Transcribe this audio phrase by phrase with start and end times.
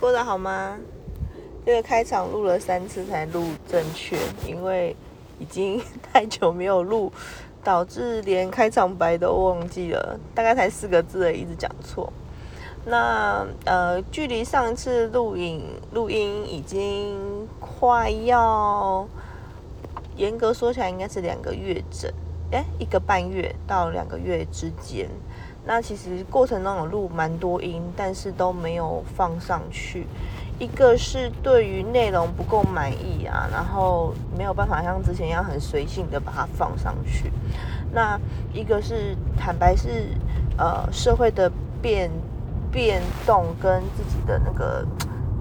[0.00, 0.78] 过得好吗？
[1.66, 4.16] 这个开场录了三次才录正确，
[4.48, 4.96] 因为
[5.38, 5.78] 已经
[6.10, 7.12] 太久没有录，
[7.62, 12.10] 导致连开场白都忘记了，大概才四个字，一直讲错。
[12.86, 15.62] 那呃，距离上次录影
[15.92, 19.06] 录音已经快要，
[20.16, 22.10] 严格说起来应该是两个月整，
[22.52, 25.10] 哎，一个半月到两个月之间。
[25.64, 30.06] 那其实过程中有录蛮多音，但是都没有放上去。
[30.58, 37.32] 一个是对于内容不够满意啊，然后没有办法像之前一样很随性的把它放上去。
[37.92, 38.18] 那
[38.52, 40.14] 一个是坦白是
[40.58, 42.10] 呃社会的变
[42.70, 44.86] 变动跟自己的那个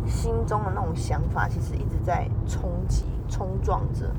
[0.05, 4.09] 心中的那种想法，其实一直在冲击冲撞着。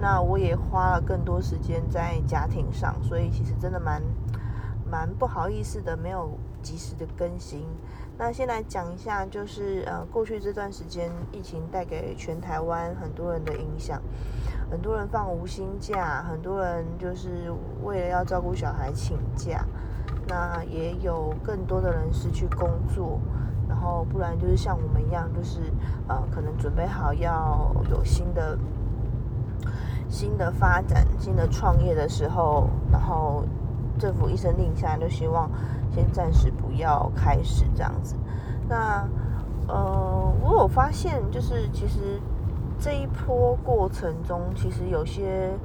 [0.00, 4.02] 那我也花了更多时间在家庭上，所以其实真的蛮。
[4.90, 6.30] 蛮不好意思的，没有
[6.62, 7.66] 及时的更新。
[8.16, 14.00] 那先来讲一下，就是呃，过去这段时间疫情带给全台湾很多人的影响，
[14.70, 19.66] 很多人放无薪假，很多人就是为了要照顾小孩请假，
[20.28, 23.18] 那也有更多的人失去工作，
[23.68, 25.72] 然后不然就是像我们一样，就是
[26.06, 28.56] 呃，可能准备好要有新的
[30.08, 33.44] 新的发展、新的创业的时候，然后。
[33.98, 35.50] 政府一声令下，就希望
[35.92, 38.16] 先暂时不要开始这样子。
[38.68, 39.06] 那
[39.68, 42.20] 呃，我有发现，就是其实
[42.78, 45.56] 这一波过程中，其实有些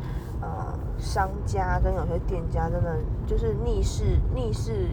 [0.42, 4.88] 呃商家跟有些店家真的就是逆势逆势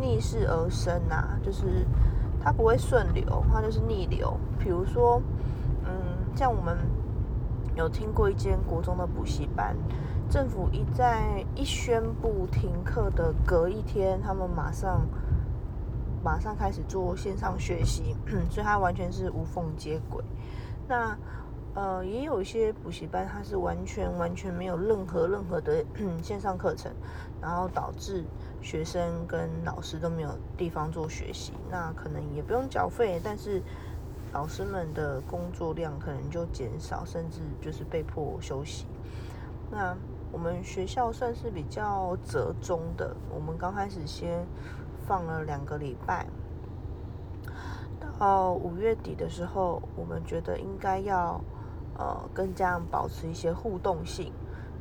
[0.00, 1.86] 逆势而生呐，就是
[2.42, 4.36] 它不会顺流，它就是逆流。
[4.58, 5.22] 比如说，
[5.84, 5.90] 嗯，
[6.34, 6.76] 像我们
[7.74, 9.76] 有听过一间国中的补习班。
[10.28, 15.06] 政府一在一宣布停课的隔一天，他们马上
[16.22, 18.16] 马上开始做线上学习，
[18.50, 20.22] 所以它完全是无缝接轨。
[20.88, 21.16] 那
[21.74, 25.84] 呃，也有一些补习班，它是完全完全没有任何任何的
[26.22, 26.90] 线上课程，
[27.40, 28.24] 然后导致
[28.60, 31.52] 学生跟老师都没有地方做学习。
[31.70, 33.62] 那可能也不用缴费，但是
[34.32, 38.86] 老师们的工作量可能就减少，甚至就是被迫休息。
[39.70, 39.96] 那
[40.32, 44.46] 我们学校算是比较折中的，我们刚开始先
[45.06, 46.26] 放了两个礼拜，
[48.18, 51.40] 到五月底的时候，我们觉得应该要
[51.96, 54.32] 呃跟家长保持一些互动性，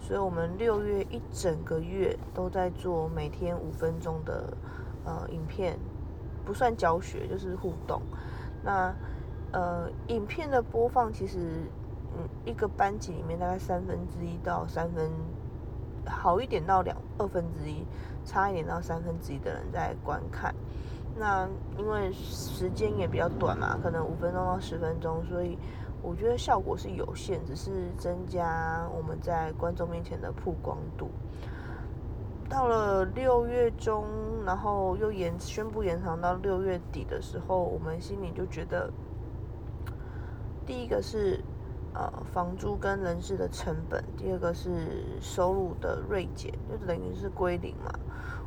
[0.01, 4.57] 所以我们六月一整个月都在做每天五分钟的
[5.05, 5.77] 呃影片，
[6.43, 8.01] 不算教学就是互动。
[8.63, 8.93] 那
[9.51, 11.69] 呃影片的播放其实
[12.17, 15.11] 嗯一个班级里面大概三分之一到三分。
[16.07, 17.83] 好一点到两二分之一，
[18.23, 20.53] 差一点到三分之一的人在观看。
[21.17, 21.49] 那
[21.79, 25.57] 因为时间也比较短嘛，可能五分钟到十分钟，所以
[26.03, 31.09] 我觉得效果是有限，只是增加我们在观众面前的曝光度。
[32.47, 34.05] 到了六月中，
[34.45, 38.93] 然后又延宣布延长到六月底的时候，我们心里就觉得，
[40.67, 41.43] 第一个是。
[41.97, 47.89] 呃，房租跟人事的成本，第二个是收入的锐减，就等于是归零嘛。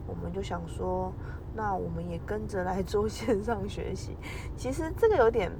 [0.06, 1.10] 我们就想说，
[1.54, 4.14] 那我们也跟着来做线上学习。
[4.54, 5.50] 其实这个有点，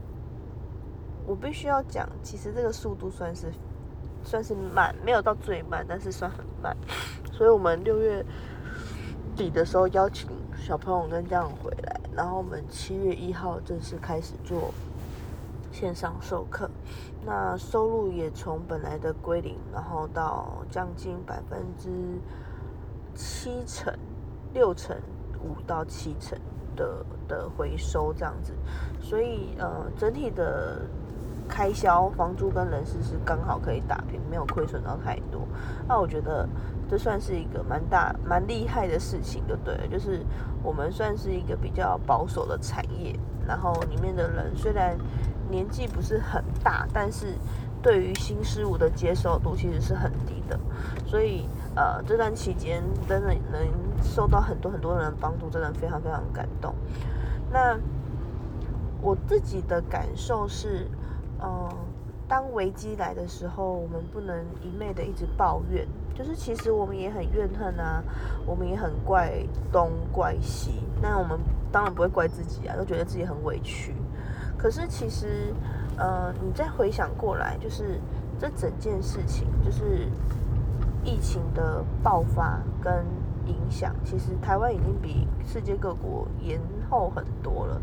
[1.26, 3.50] 我必须要讲，其实这个速度算是
[4.22, 6.76] 算是慢，没有到最慢，但是算很慢。
[7.32, 8.22] 所以我们六月
[9.34, 14.75] 底的时候邀请小朋友跟家长回来，然后我们七月一号正式开始做。
[15.78, 16.69] 线上授课，
[17.25, 21.89] 那收入也从本来的归零，然后到将近百分之
[23.15, 23.97] 七成、
[24.53, 24.97] 六成
[25.41, 26.37] 五到七成
[26.75, 28.53] 的的回收这样子，
[29.00, 30.83] 所以呃整体的
[31.49, 35.47] 开销、房租跟人事是刚好可以打平，没有亏损到太多。
[35.87, 36.49] 那我觉得
[36.91, 39.88] 这算是一个蛮大、蛮厉害的事情，就对不对？
[39.88, 40.27] 就是
[40.61, 44.99] 我们算是一个比较保守的产业，然后里面的人虽然。
[45.50, 47.35] 年纪不是很大，但是
[47.83, 50.59] 对于新事物的接受度其实是很低的，
[51.06, 53.69] 所以呃这段期间真的能
[54.03, 56.75] 受到很多很多人的帮助，真的非常非常感动。
[57.50, 57.79] 那
[59.00, 60.89] 我自己的感受是，
[61.41, 61.69] 嗯，
[62.27, 68.03] 当危机来的时候，我们不能一昧的一直抱怨，就是其实我们也很怨恨啊，
[68.44, 69.33] 我们也很怪
[69.73, 71.39] 东怪西，那我们
[71.71, 73.94] 当然不会怪自己啊，都觉得自己很委屈。
[74.58, 75.55] 可是其实，
[75.96, 78.00] 呃，你再回想过来，就是
[78.38, 80.10] 这整件事情，就是
[81.05, 83.06] 疫情的爆发跟
[83.46, 86.60] 影响，其实台湾已经比世界各国延
[86.90, 87.81] 后很多了。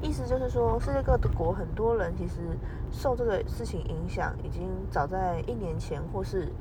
[0.00, 2.34] 意思就是说，世界各国很多人其实
[2.92, 6.52] 受这个事情影响，已经早在一年前，或是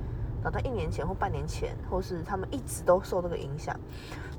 [0.42, 3.80] 早在一年前或半年前，或是他们一直都受这个影响，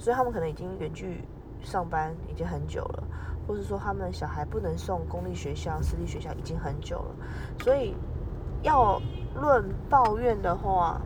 [0.00, 1.22] 所以他们可能已经远距
[1.62, 3.04] 上班已经很久了，
[3.46, 7.14] 或是说他们小孩不能送公立学校、私立学校已经很久了，
[7.60, 7.94] 所以
[8.62, 9.00] 要
[9.34, 11.00] 论抱怨的话，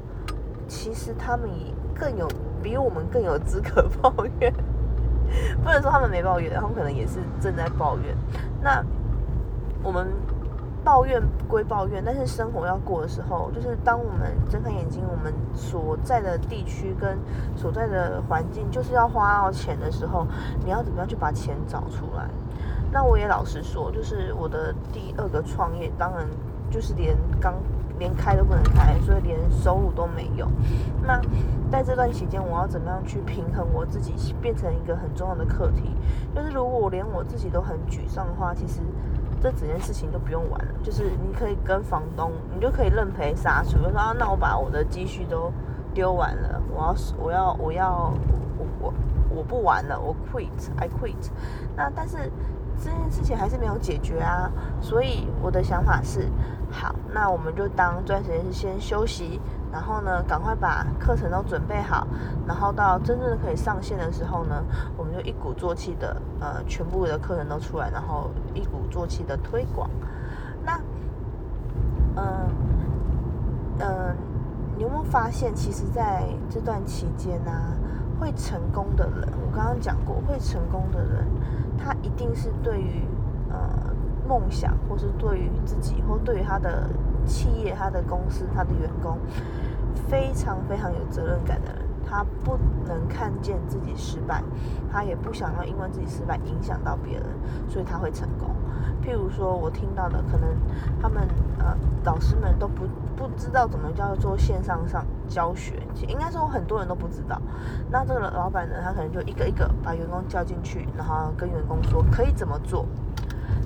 [0.66, 1.48] 其实他们
[1.94, 2.28] 更有
[2.62, 4.52] 比我们更有资格抱怨。
[5.62, 8.14] 不能说他们没抱怨，他们可能也是正在抱怨。
[8.60, 8.84] 那
[9.82, 10.12] 我们
[10.84, 17.18] 抱怨归抱怨，但是生活要过的时候，就是当我们睁开眼睛，我们所在的地区跟
[17.56, 20.26] 所在的环境就是要花到钱的时候，
[20.64, 22.28] 你要怎么样去把钱找出来？
[22.90, 26.26] 那我也老实说，就是我的第二个创业，当然
[26.70, 27.54] 就是连刚。
[27.98, 30.48] 连开都不能开，所以连收入都没有。
[31.02, 31.20] 那
[31.70, 35.94] 在这段期间，我要怎么样去平衡我自己，变成一个很重要的课题？
[36.34, 38.80] 就是如果我连我自己都很沮丧的话，其实
[39.40, 40.72] 这整件事情都不用玩了。
[40.82, 45.52] 就是你可以跟房东，你就可以认赔杀出，就说啊，那我把我的积蓄都
[45.94, 48.12] 丢完了，我要我要我要
[48.58, 48.94] 我我
[49.30, 51.30] 我不玩了，我 quit，I quit。
[51.76, 52.30] 那但是。
[52.82, 54.50] 这件事情还是没有解决啊，
[54.80, 56.28] 所以我的想法是，
[56.68, 59.40] 好，那我们就当这段时间是先休息，
[59.70, 62.04] 然后呢，赶快把课程都准备好，
[62.44, 64.64] 然后到真正的可以上线的时候呢，
[64.96, 69.88] 我们就一鼓作气的，呃，全部的课程都出来，然后一鼓作气的推广。
[70.64, 70.80] 那，
[72.16, 72.48] 嗯，
[73.78, 74.16] 嗯，
[74.76, 77.52] 你有没有发现，其实在这段期间呢，
[78.22, 81.26] 会成功的人，我刚刚讲过，会成功的人。
[81.76, 83.04] 他一定是对于
[83.50, 83.58] 呃
[84.28, 86.88] 梦想，或是对于自己，或对于他的
[87.26, 89.18] 企业、他的公司、他的员工，
[90.06, 91.82] 非常非常有责任感的人。
[92.12, 94.44] 他不能看见自己失败，
[94.92, 97.26] 他也不想要因为自己失败影响到别人，
[97.70, 98.50] 所以他会成功。
[99.02, 100.50] 譬如说，我听到的可能
[101.00, 101.26] 他们
[101.58, 101.74] 呃
[102.04, 102.84] 老师们都不
[103.16, 107.40] 不知道怎么叫做线上上教学，应该说很多人都不知道。
[107.90, 112.84] 那这个老板呢，他可能就一个一个把员工叫进去，然后跟员工说可以怎么做。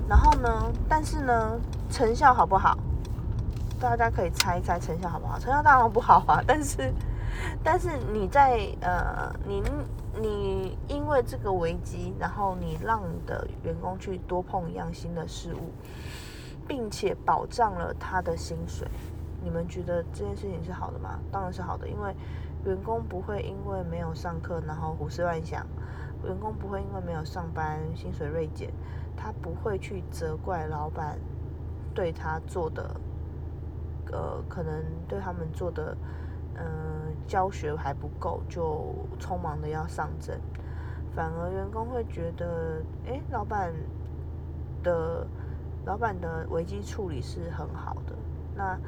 [0.07, 1.59] 然后呢，但是呢，
[1.89, 2.77] 成效好不好？
[3.77, 5.37] 大家可以猜一猜成效好不好？
[5.37, 6.93] 成效当然不好啊，但是。
[7.63, 9.63] 但是你在呃，你
[10.19, 15.71] 你因为这个危机，然后你让你的员工去多碰一样新的事物，
[16.67, 18.87] 并且保障了他的薪水，
[19.43, 21.19] 你们觉得这件事情是好的吗？
[21.31, 22.15] 当然是好的，因为
[22.65, 25.65] 员工不会因为没有上课然后胡思乱想，
[26.23, 28.71] 员工不会因为没有上班薪水锐减，
[29.15, 31.19] 他不会去责怪老板
[31.93, 32.95] 对他做的，
[34.11, 35.95] 呃，可能对他们做的。
[36.59, 40.41] 嗯，教学还不够，就匆忙的要上阵，
[41.15, 43.71] 反而员工会觉得，哎，老板
[44.81, 45.27] 的
[45.85, 48.15] 老板的危机处理是很好的。
[48.55, 48.79] 那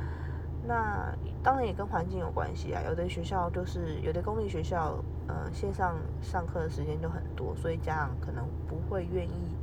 [0.65, 2.81] 那当然也跟环境有关系啊。
[2.87, 9.55] 有的学校就是有的公立学校，呃，线上上课的时间就很多，所以家长可能不会愿意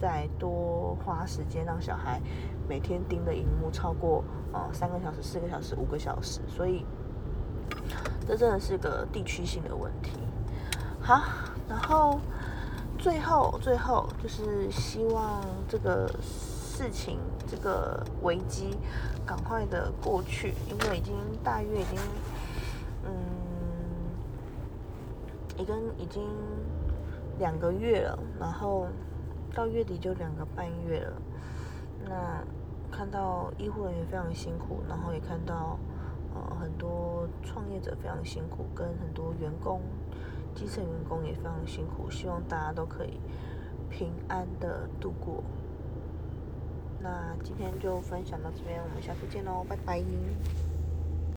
[0.00, 2.18] 再多花时间让小孩
[2.66, 6.86] 每天盯着荧幕超过呃三个小时、四个小时、五个小时，所以。
[8.26, 10.12] 这真的是个地区性的问题。
[11.00, 11.20] 好，
[11.68, 12.20] 然后
[12.98, 17.18] 最后最后就是希望这个事情
[17.50, 18.78] 这个危机
[19.26, 21.98] 赶快的过去，因为已经大约已经
[23.04, 23.12] 嗯，
[25.58, 26.22] 已经已经
[27.38, 28.86] 两个月了，然后
[29.52, 31.12] 到月底就两个半月了。
[32.04, 35.76] 那看到医护人员非常辛苦，然后也看到。
[36.34, 39.80] 呃，很多创业者非常辛苦，跟很多员工、
[40.54, 42.10] 基层员工也非常辛苦。
[42.10, 43.20] 希望大家都可以
[43.90, 45.42] 平安的度过。
[47.00, 50.02] 那今天就分享到这边，我们下次见喽，拜拜。